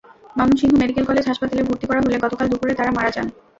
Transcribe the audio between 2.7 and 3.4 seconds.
তাঁরা মারা যান।